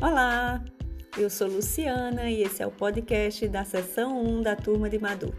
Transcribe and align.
Olá, 0.00 0.62
eu 1.16 1.30
sou 1.30 1.48
Luciana 1.48 2.28
e 2.28 2.42
esse 2.42 2.62
é 2.62 2.66
o 2.66 2.70
podcast 2.70 3.48
da 3.48 3.64
sessão 3.64 4.22
1 4.22 4.42
da 4.42 4.54
turma 4.54 4.90
de 4.90 4.98
Madu. 4.98 5.34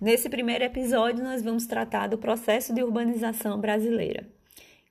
Nesse 0.00 0.28
primeiro 0.28 0.64
episódio, 0.64 1.22
nós 1.22 1.40
vamos 1.40 1.66
tratar 1.66 2.08
do 2.08 2.18
processo 2.18 2.74
de 2.74 2.82
urbanização 2.82 3.60
brasileira. 3.60 4.26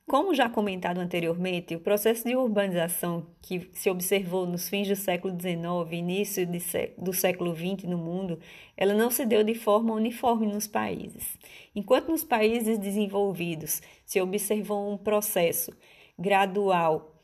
Como 0.08 0.34
já 0.34 0.50
comentado 0.50 0.98
anteriormente, 0.98 1.76
o 1.76 1.80
processo 1.80 2.28
de 2.28 2.36
urbanização 2.36 3.28
que 3.42 3.70
se 3.74 3.90
observou 3.90 4.46
nos 4.46 4.68
fins 4.68 4.88
do 4.88 4.96
século 4.96 5.34
XIX 5.40 5.64
e 5.92 5.96
início 5.96 6.48
do 6.98 7.14
século 7.14 7.56
XX 7.56 7.84
no 7.84 7.98
mundo, 7.98 8.38
ela 8.76 8.94
não 8.94 9.10
se 9.10 9.26
deu 9.26 9.42
de 9.44 9.56
forma 9.56 9.94
uniforme 9.94 10.48
nos 10.48 10.68
países. 10.68 11.38
Enquanto 11.74 12.10
nos 12.10 12.24
países 12.24 12.78
desenvolvidos 12.78 13.82
se 14.06 14.20
observou 14.20 14.92
um 14.92 14.98
processo 14.98 15.72
gradual, 16.20 17.16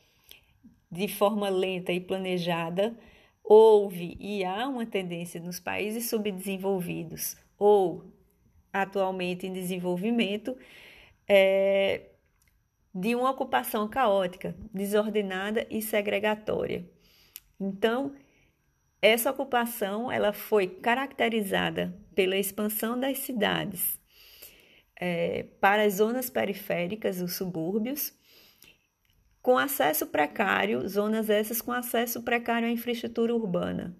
de 0.90 1.08
forma 1.08 1.50
lenta 1.50 1.92
e 1.92 2.00
planejada, 2.00 2.96
houve 3.44 4.16
e 4.18 4.44
há 4.44 4.66
uma 4.66 4.86
tendência 4.86 5.40
nos 5.40 5.60
países 5.60 6.08
subdesenvolvidos 6.08 7.36
ou 7.58 8.04
atualmente 8.72 9.46
em 9.46 9.52
desenvolvimento, 9.52 10.56
é, 11.26 12.02
de 13.00 13.14
uma 13.14 13.30
ocupação 13.30 13.88
caótica, 13.88 14.56
desordenada 14.74 15.66
e 15.70 15.80
segregatória. 15.80 16.84
Então, 17.60 18.12
essa 19.00 19.30
ocupação 19.30 20.10
ela 20.10 20.32
foi 20.32 20.66
caracterizada 20.66 21.96
pela 22.14 22.36
expansão 22.36 22.98
das 22.98 23.18
cidades 23.18 24.00
é, 25.00 25.44
para 25.60 25.84
as 25.84 25.94
zonas 25.94 26.28
periféricas, 26.28 27.20
os 27.20 27.36
subúrbios, 27.36 28.12
com 29.40 29.56
acesso 29.56 30.08
precário, 30.08 30.86
zonas 30.88 31.30
essas 31.30 31.62
com 31.62 31.70
acesso 31.70 32.22
precário 32.22 32.66
à 32.66 32.70
infraestrutura 32.70 33.32
urbana, 33.32 33.96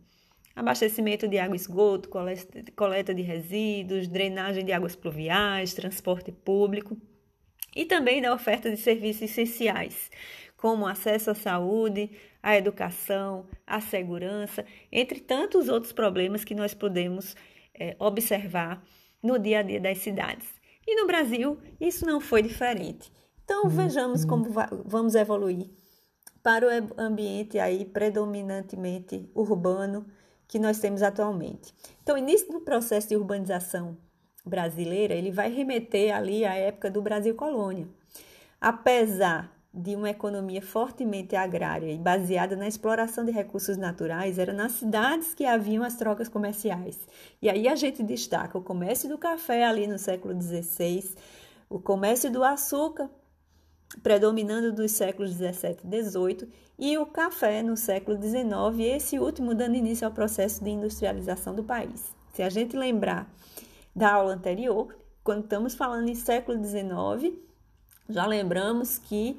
abastecimento 0.57 1.29
de 1.29 1.39
água 1.39 1.55
e 1.55 1.61
esgoto, 1.61 2.11
coleta 2.75 3.15
de 3.15 3.23
resíduos, 3.23 4.09
drenagem 4.09 4.65
de 4.65 4.73
águas 4.73 4.97
pluviais, 4.97 5.73
transporte 5.73 6.33
público 6.33 7.01
e 7.79 7.85
também 7.85 8.21
da 8.21 8.35
oferta 8.35 8.69
de 8.69 8.77
serviços 8.77 9.23
essenciais, 9.23 10.11
como 10.57 10.85
acesso 10.85 11.31
à 11.31 11.35
saúde, 11.37 12.11
à 12.43 12.57
educação, 12.57 13.47
à 13.65 13.81
segurança, 13.81 14.67
entre 14.91 15.21
tantos 15.21 15.69
outros 15.69 15.93
problemas 15.93 16.43
que 16.43 16.57
nós 16.57 16.75
podemos 16.75 17.37
é, 17.73 17.95
observar 18.01 18.85
no 19.23 19.39
dia 19.39 19.61
a 19.61 19.63
dia 19.63 19.81
das 19.81 19.99
cidades. 19.99 20.49
E 20.85 21.01
no 21.01 21.07
Brasil, 21.07 21.57
isso 21.81 22.05
não 22.05 22.21
foi 22.21 22.43
diferente. 22.43 23.13
Então, 23.45 23.63
uhum. 23.63 23.69
vejamos 23.69 24.25
como 24.25 24.47
vamos 24.85 25.15
evoluir 25.15 25.71
para 26.43 26.67
o 26.67 27.01
ambiente 27.01 27.61
aí 27.61 27.85
predominantemente 27.85 29.31
urbano 29.37 30.05
que 30.49 30.59
nós 30.59 30.81
temos 30.81 31.01
atualmente. 31.01 31.73
Então, 32.03 32.19
início 32.19 32.51
do 32.51 32.61
processo 32.61 33.11
de 33.11 33.17
urbanização 33.17 33.97
brasileira, 34.45 35.15
ele 35.15 35.31
vai 35.31 35.51
remeter 35.51 36.15
ali 36.15 36.45
à 36.45 36.55
época 36.55 36.91
do 36.91 37.03
Brasil 37.03 37.35
colônia. 37.35 37.87
Apesar 38.61 39.53
de 39.73 39.95
uma 39.95 40.11
economia 40.11 40.63
fortemente 40.63 41.37
agrária 41.37 41.93
e 41.93 41.99
baseada 41.99 42.57
na 42.57 42.67
exploração 42.67 43.25
de 43.25 43.31
recursos 43.31 43.77
naturais, 43.77 44.39
era 44.39 44.53
nas 44.53 44.73
cidades 44.73 45.35
que 45.35 45.45
haviam 45.45 45.85
as 45.85 45.97
trocas 45.97 46.29
comerciais. 46.29 46.99
E 47.41 47.49
aí 47.49 47.69
a 47.69 47.77
gente 47.77 48.03
destaca 48.03 48.59
o 48.59 48.63
comércio 48.63 49.09
do 49.09 49.19
café 49.19 49.65
ali 49.65 49.87
no 49.87 49.99
século 49.99 50.35
XVI, 50.41 51.15
o 51.69 51.79
comércio 51.79 52.31
do 52.31 52.43
açúcar 52.43 53.11
predominando 54.03 54.73
dos 54.73 54.93
séculos 54.93 55.35
17 55.35 55.81
e 55.85 55.89
18 55.89 56.49
e 56.79 56.99
o 56.99 57.07
café 57.07 57.63
no 57.63 57.77
século 57.77 58.17
19, 58.17 58.83
esse 58.85 59.19
último 59.19 59.55
dando 59.55 59.77
início 59.77 60.07
ao 60.07 60.13
processo 60.13 60.63
de 60.63 60.71
industrialização 60.71 61.55
do 61.55 61.65
país. 61.65 62.05
Se 62.33 62.43
a 62.43 62.49
gente 62.49 62.77
lembrar 62.77 63.29
da 63.99 64.13
aula 64.15 64.35
anterior, 64.35 64.97
quando 65.25 65.43
estamos 65.43 65.75
falando 65.75 66.09
em 66.09 66.15
século 66.15 66.63
XIX, 66.65 67.37
já 68.09 68.25
lembramos 68.25 68.97
que 68.97 69.39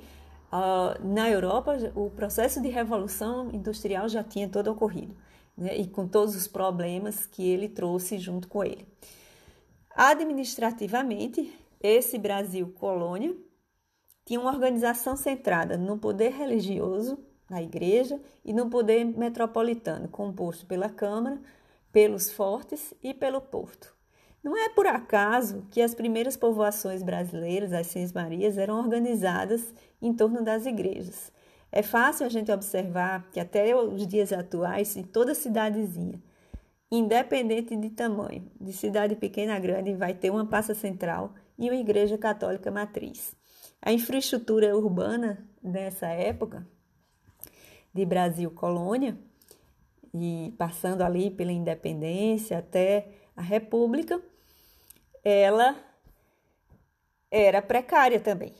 uh, 0.51 1.07
na 1.07 1.29
Europa 1.29 1.77
o 1.95 2.09
processo 2.09 2.61
de 2.61 2.67
revolução 2.67 3.49
industrial 3.51 4.09
já 4.09 4.21
tinha 4.21 4.49
todo 4.49 4.69
ocorrido, 4.69 5.15
né, 5.57 5.77
e 5.77 5.87
com 5.87 6.05
todos 6.05 6.35
os 6.35 6.45
problemas 6.45 7.25
que 7.25 7.47
ele 7.47 7.69
trouxe 7.69 8.19
junto 8.19 8.49
com 8.49 8.61
ele. 8.61 8.85
Administrativamente, 9.95 11.51
esse 11.81 12.17
Brasil 12.17 12.67
colônia 12.77 13.33
tinha 14.25 14.41
uma 14.41 14.51
organização 14.51 15.15
centrada 15.15 15.77
no 15.77 15.97
poder 15.97 16.33
religioso, 16.33 17.17
na 17.49 17.61
igreja, 17.63 18.21
e 18.43 18.53
no 18.53 18.69
poder 18.69 19.05
metropolitano, 19.05 20.09
composto 20.09 20.65
pela 20.65 20.89
Câmara, 20.89 21.39
pelos 21.91 22.29
fortes 22.29 22.93
e 23.01 23.13
pelo 23.13 23.41
porto. 23.41 23.98
Não 24.43 24.57
é 24.57 24.69
por 24.69 24.87
acaso 24.87 25.65
que 25.69 25.81
as 25.81 25.93
primeiras 25.93 26.37
povoações 26.37 27.03
brasileiras, 27.03 27.73
as 27.73 27.87
Seis 27.87 28.13
Marias, 28.13 28.57
eram 28.57 28.79
organizadas 28.79 29.73
em 30.01 30.13
torno 30.13 30.43
das 30.43 30.65
igrejas. 30.65 31.31
É 31.71 31.83
fácil 31.83 32.25
a 32.25 32.29
gente 32.29 32.51
observar 32.51 33.29
que 33.31 33.39
até 33.39 33.75
os 33.75 34.07
dias 34.07 34.31
atuais, 34.31 34.95
em 34.95 35.03
toda 35.03 35.35
cidadezinha, 35.35 36.21
independente 36.91 37.75
de 37.75 37.89
tamanho, 37.89 38.49
de 38.59 38.73
cidade 38.73 39.15
pequena 39.15 39.55
a 39.55 39.59
grande, 39.59 39.93
vai 39.93 40.13
ter 40.13 40.31
uma 40.31 40.45
praça 40.45 40.73
central 40.73 41.33
e 41.57 41.69
uma 41.69 41.75
igreja 41.75 42.17
católica 42.17 42.71
matriz. 42.71 43.35
A 43.81 43.91
infraestrutura 43.91 44.75
urbana 44.75 45.45
nessa 45.61 46.07
época 46.07 46.65
de 47.93 48.05
Brasil 48.05 48.49
colônia 48.51 49.17
e 50.13 50.53
passando 50.57 51.01
ali 51.01 51.29
pela 51.29 51.51
independência 51.51 52.57
até 52.57 53.18
a 53.39 53.41
República, 53.41 54.21
ela 55.23 55.73
era 57.31 57.61
precária 57.61 58.19
também. 58.19 58.53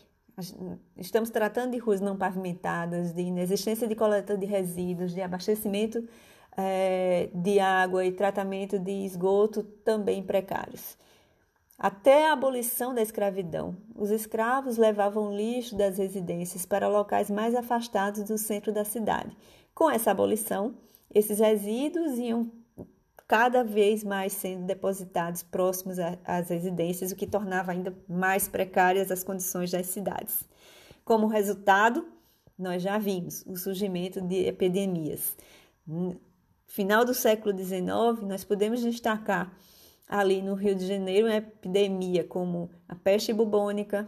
Estamos 0.95 1.29
tratando 1.29 1.72
de 1.72 1.79
ruas 1.79 2.00
não 2.00 2.16
pavimentadas, 2.16 3.12
de 3.12 3.23
inexistência 3.23 3.85
de 3.85 3.94
coleta 3.94 4.38
de 4.38 4.45
resíduos, 4.45 5.13
de 5.13 5.22
abastecimento 5.22 6.07
é, 6.56 7.29
de 7.34 7.59
água 7.59 8.06
e 8.06 8.13
tratamento 8.13 8.79
de 8.79 9.03
esgoto 9.03 9.63
também 9.63 10.23
precários. 10.23 10.97
Até 11.78 12.29
a 12.29 12.34
abolição 12.34 12.96
da 12.96 13.01
escravidão, 13.01 13.75
os 13.94 14.11
escravos 14.11 14.78
levavam 14.78 15.35
lixo 15.35 15.75
das 15.75 15.97
residências 15.97 16.66
para 16.66 16.88
locais 16.88 17.29
mais 17.29 17.53
afastados 17.53 18.23
do 18.23 18.38
centro 18.38 18.72
da 18.72 18.85
cidade. 18.85 19.35
Com 19.75 19.91
essa 19.91 20.11
abolição, 20.11 20.73
esses 21.13 21.40
resíduos 21.40 22.17
iam 22.17 22.50
cada 23.29 23.63
vez 23.63 24.03
mais 24.03 24.34
sendo 24.34 24.66
depositados 24.66 25.44
próximos 25.44 25.97
às 26.25 26.50
residências, 26.50 27.12
o 27.12 27.16
que 27.16 27.28
tornava 27.28 27.72
ainda 27.72 27.95
mais 28.09 28.47
precárias 28.47 29.12
as 29.12 29.23
condições 29.23 29.69
das 29.69 29.85
cidades. 29.85 30.44
Como 31.06 31.28
resultado, 31.28 32.07
nós 32.57 32.81
já 32.81 32.97
vimos 32.97 33.45
o 33.45 33.56
surgimento 33.56 34.19
de 34.19 34.47
epidemias. 34.47 35.38
No 35.85 36.19
final 36.66 37.06
do 37.06 37.13
século 37.13 37.56
XIX, 37.56 37.84
nós 38.23 38.44
podemos 38.44 38.81
destacar 38.81 39.53
ali 40.07 40.41
no 40.41 40.56
Rio 40.56 40.73
de 40.73 40.88
Janeiro 40.88 41.28
uma 41.28 41.35
epidemia 41.35 42.23
como 42.23 42.67
a 42.88 42.96
peste 42.96 43.31
bubônica, 43.31 44.07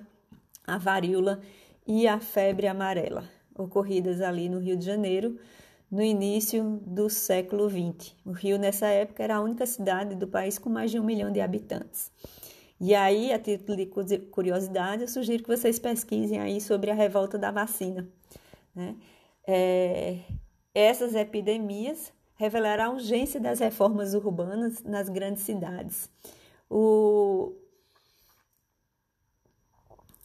a 0.65 0.79
varíola 0.79 1.39
e 1.85 2.07
a 2.07 2.19
febre 2.19 2.65
amarela, 2.65 3.29
ocorridas 3.55 4.19
ali 4.19 4.49
no 4.49 4.57
Rio 4.57 4.75
de 4.75 4.85
Janeiro 4.85 5.37
no 5.91 6.01
início 6.01 6.79
do 6.85 7.09
século 7.09 7.69
XX. 7.69 8.15
O 8.25 8.31
Rio, 8.31 8.57
nessa 8.57 8.87
época, 8.87 9.21
era 9.21 9.35
a 9.35 9.41
única 9.41 9.65
cidade 9.65 10.15
do 10.15 10.25
país 10.25 10.57
com 10.57 10.69
mais 10.69 10.89
de 10.89 10.97
um 10.97 11.03
milhão 11.03 11.31
de 11.31 11.41
habitantes. 11.41 12.09
E 12.79 12.95
aí, 12.95 13.33
a 13.33 13.37
título 13.37 13.75
de 13.77 14.17
curiosidade, 14.17 15.03
eu 15.03 15.07
sugiro 15.07 15.43
que 15.43 15.49
vocês 15.49 15.77
pesquisem 15.77 16.39
aí 16.39 16.61
sobre 16.61 16.89
a 16.89 16.93
revolta 16.93 17.37
da 17.37 17.51
vacina. 17.51 18.07
Né? 18.73 18.95
É, 19.45 20.19
essas 20.73 21.13
epidemias 21.13 22.13
revelaram 22.35 22.85
a 22.85 22.89
urgência 22.93 23.39
das 23.39 23.59
reformas 23.59 24.13
urbanas 24.13 24.81
nas 24.83 25.09
grandes 25.09 25.43
cidades. 25.43 26.09
O... 26.69 27.53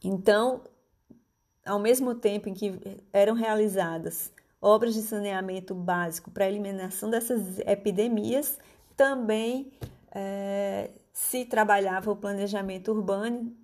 Então, 0.02 0.62
ao 1.64 1.80
mesmo 1.80 2.14
tempo 2.14 2.48
em 2.48 2.54
que 2.54 2.80
eram 3.12 3.34
realizadas 3.34 4.32
obras 4.66 4.94
de 4.94 5.02
saneamento 5.02 5.74
básico 5.74 6.28
para 6.28 6.48
eliminação 6.48 7.08
dessas 7.08 7.60
epidemias, 7.60 8.58
também 8.96 9.70
é, 10.10 10.90
se 11.12 11.44
trabalhava 11.44 12.10
o 12.10 12.16
planejamento 12.16 12.90
urbano, 12.90 13.54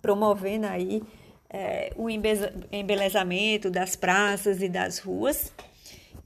promovendo 0.00 0.66
aí 0.66 1.02
é, 1.50 1.92
o 1.96 2.08
embelezamento 2.08 3.70
das 3.70 3.94
praças 3.94 4.62
e 4.62 4.70
das 4.70 4.98
ruas, 4.98 5.52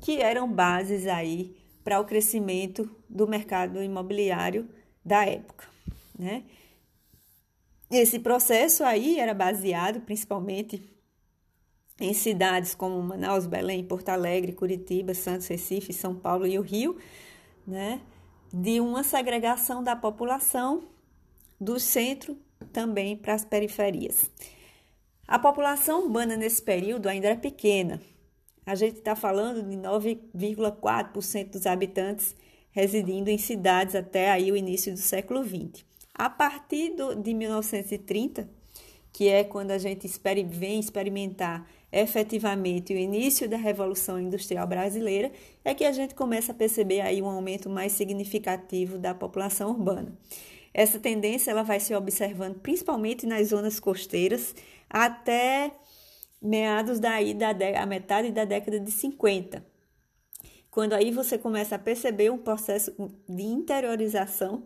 que 0.00 0.20
eram 0.20 0.50
bases 0.50 1.08
aí 1.08 1.56
para 1.82 1.98
o 1.98 2.04
crescimento 2.04 2.88
do 3.08 3.26
mercado 3.26 3.82
imobiliário 3.82 4.68
da 5.04 5.26
época, 5.26 5.66
né? 6.16 6.44
esse 7.90 8.20
processo 8.20 8.84
aí 8.84 9.18
era 9.18 9.34
baseado 9.34 10.00
principalmente 10.00 10.95
em 12.00 12.12
cidades 12.12 12.74
como 12.74 13.00
Manaus, 13.02 13.46
Belém, 13.46 13.84
Porto 13.84 14.10
Alegre, 14.10 14.52
Curitiba, 14.52 15.14
Santos, 15.14 15.46
Recife, 15.46 15.92
São 15.92 16.14
Paulo 16.14 16.46
e 16.46 16.58
o 16.58 16.62
Rio, 16.62 16.96
né, 17.66 18.00
de 18.52 18.80
uma 18.80 19.02
segregação 19.02 19.82
da 19.82 19.96
população 19.96 20.84
do 21.60 21.80
centro 21.80 22.36
também 22.72 23.16
para 23.16 23.34
as 23.34 23.44
periferias. 23.44 24.30
A 25.26 25.38
população 25.38 26.04
urbana 26.04 26.36
nesse 26.36 26.62
período 26.62 27.08
ainda 27.08 27.28
era 27.28 27.36
pequena. 27.36 28.00
A 28.64 28.74
gente 28.74 28.98
está 28.98 29.16
falando 29.16 29.62
de 29.62 29.76
9,4% 29.76 31.50
dos 31.50 31.66
habitantes 31.66 32.34
residindo 32.70 33.30
em 33.30 33.38
cidades 33.38 33.94
até 33.94 34.30
aí 34.30 34.52
o 34.52 34.56
início 34.56 34.92
do 34.92 34.98
século 34.98 35.42
XX. 35.42 35.84
A 36.14 36.28
partir 36.28 36.90
do, 36.90 37.14
de 37.14 37.32
1930, 37.32 38.48
que 39.16 39.30
é 39.30 39.42
quando 39.42 39.70
a 39.70 39.78
gente 39.78 40.06
vem 40.46 40.78
experimentar 40.78 41.66
efetivamente 41.90 42.92
o 42.92 42.98
início 42.98 43.48
da 43.48 43.56
Revolução 43.56 44.20
Industrial 44.20 44.66
Brasileira, 44.66 45.32
é 45.64 45.74
que 45.74 45.84
a 45.86 45.92
gente 45.92 46.14
começa 46.14 46.52
a 46.52 46.54
perceber 46.54 47.00
aí 47.00 47.22
um 47.22 47.26
aumento 47.26 47.70
mais 47.70 47.92
significativo 47.92 48.98
da 48.98 49.14
população 49.14 49.70
urbana. 49.70 50.12
Essa 50.74 50.98
tendência 50.98 51.50
ela 51.50 51.62
vai 51.62 51.80
se 51.80 51.94
observando 51.94 52.60
principalmente 52.60 53.24
nas 53.24 53.48
zonas 53.48 53.80
costeiras 53.80 54.54
até 54.90 55.72
meados 56.42 57.00
daí 57.00 57.32
da 57.32 57.54
a 57.80 57.86
metade 57.86 58.30
da 58.30 58.44
década 58.44 58.78
de 58.78 58.90
50. 58.90 59.64
Quando 60.70 60.92
aí 60.92 61.10
você 61.10 61.38
começa 61.38 61.76
a 61.76 61.78
perceber 61.78 62.28
um 62.30 62.36
processo 62.36 62.92
de 63.26 63.44
interiorização 63.44 64.64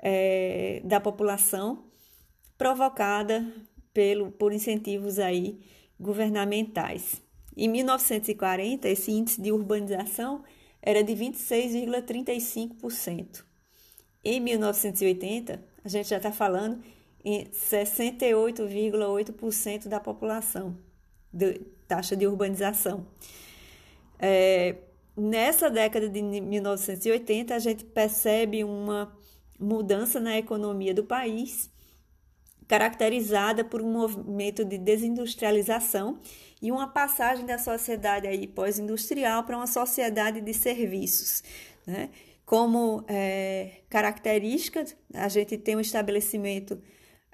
é, 0.00 0.80
da 0.84 0.98
população 0.98 1.84
provocada 2.58 3.46
pelo, 3.96 4.30
por 4.30 4.52
incentivos 4.52 5.18
aí 5.18 5.58
governamentais. 5.98 7.22
Em 7.56 7.66
1940, 7.66 8.86
esse 8.90 9.10
índice 9.10 9.40
de 9.40 9.50
urbanização 9.50 10.44
era 10.82 11.02
de 11.02 11.14
26,35%. 11.14 13.42
Em 14.22 14.38
1980, 14.38 15.64
a 15.82 15.88
gente 15.88 16.10
já 16.10 16.18
está 16.18 16.30
falando 16.30 16.84
em 17.24 17.46
68,8% 17.46 19.88
da 19.88 19.98
população, 19.98 20.76
de 21.32 21.54
taxa 21.88 22.14
de 22.14 22.26
urbanização. 22.26 23.06
É, 24.18 24.76
nessa 25.16 25.70
década 25.70 26.06
de 26.06 26.20
1980, 26.20 27.54
a 27.54 27.58
gente 27.58 27.82
percebe 27.82 28.62
uma 28.62 29.16
mudança 29.58 30.20
na 30.20 30.36
economia 30.36 30.92
do 30.92 31.04
país 31.04 31.74
caracterizada 32.68 33.64
por 33.64 33.80
um 33.80 33.90
movimento 33.90 34.64
de 34.64 34.78
desindustrialização 34.78 36.18
e 36.60 36.72
uma 36.72 36.88
passagem 36.88 37.46
da 37.46 37.58
sociedade 37.58 38.26
aí 38.26 38.46
pós-industrial 38.46 39.44
para 39.44 39.56
uma 39.56 39.66
sociedade 39.66 40.40
de 40.40 40.54
serviços. 40.54 41.42
Né? 41.86 42.10
Como 42.44 43.04
é, 43.08 43.82
característica, 43.88 44.84
a 45.14 45.28
gente 45.28 45.56
tem 45.58 45.76
um 45.76 45.80
estabelecimento, 45.80 46.80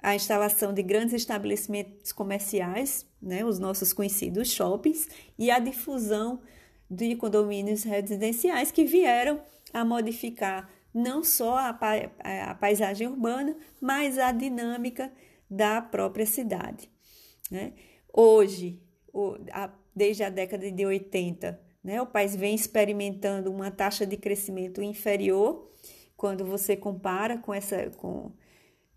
a 0.01 0.15
instalação 0.15 0.73
de 0.73 0.83
grandes 0.83 1.13
estabelecimentos 1.13 2.11
comerciais, 2.11 3.05
né? 3.21 3.43
os 3.45 3.59
nossos 3.59 3.93
conhecidos 3.93 4.51
shoppings, 4.51 5.07
e 5.37 5.49
a 5.49 5.59
difusão 5.59 6.41
de 6.89 7.15
condomínios 7.15 7.83
residenciais 7.83 8.71
que 8.71 8.85
vieram 8.85 9.41
a 9.73 9.83
modificar 9.83 10.69
não 10.93 11.23
só 11.23 11.57
a, 11.57 11.79
a 12.49 12.55
paisagem 12.55 13.07
urbana, 13.07 13.57
mas 13.81 14.17
a 14.17 14.31
dinâmica 14.31 15.11
da 15.49 15.81
própria 15.81 16.25
cidade. 16.25 16.89
Né? 17.49 17.73
Hoje, 18.11 18.79
desde 19.95 20.23
a 20.23 20.29
década 20.29 20.71
de 20.71 20.85
80, 20.85 21.59
né, 21.83 22.01
o 22.01 22.05
país 22.05 22.35
vem 22.35 22.55
experimentando 22.55 23.51
uma 23.51 23.71
taxa 23.71 24.05
de 24.05 24.17
crescimento 24.17 24.81
inferior 24.81 25.71
quando 26.15 26.45
você 26.45 26.75
compara 26.75 27.37
com, 27.37 27.53
essa, 27.53 27.89
com, 27.97 28.31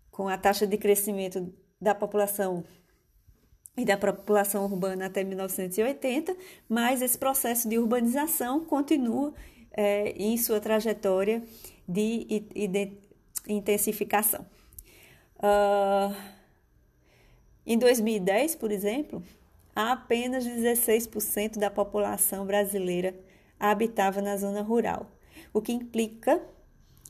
com 0.09 0.27
a 0.27 0.37
taxa 0.37 0.65
de 0.65 0.77
crescimento 0.77 1.53
da 1.79 1.93
população 1.93 2.63
e 3.75 3.85
da 3.85 3.95
população 3.95 4.63
urbana 4.65 5.05
até 5.05 5.23
1980, 5.23 6.35
mas 6.67 7.01
esse 7.01 7.17
processo 7.17 7.69
de 7.69 7.77
urbanização 7.77 8.65
continua 8.65 9.33
é, 9.71 10.09
em 10.11 10.35
sua 10.37 10.59
trajetória 10.59 11.43
de, 11.87 12.25
de 12.67 12.91
intensificação. 13.47 14.45
Uh, 15.37 16.15
em 17.65 17.77
2010, 17.77 18.55
por 18.55 18.71
exemplo, 18.71 19.23
apenas 19.75 20.45
16% 20.45 21.57
da 21.57 21.69
população 21.69 22.45
brasileira 22.45 23.15
habitava 23.59 24.21
na 24.21 24.37
zona 24.37 24.61
rural, 24.61 25.11
o 25.53 25.61
que 25.61 25.71
implica 25.71 26.41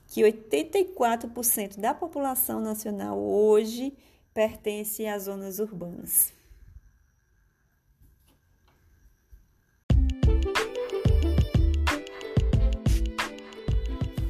que 0.07 0.21
84% 0.21 1.79
da 1.79 1.93
população 1.93 2.59
nacional 2.61 3.19
hoje 3.19 3.93
pertence 4.33 5.05
às 5.05 5.23
zonas 5.23 5.59
urbanas. 5.59 6.36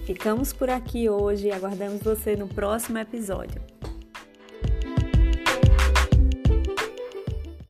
Ficamos 0.07 0.53
por 0.53 0.69
aqui 0.69 1.09
hoje 1.09 1.47
e 1.47 1.51
aguardamos 1.51 2.01
você 2.01 2.33
no 2.33 2.47
próximo 2.47 2.97
episódio. 2.97 3.61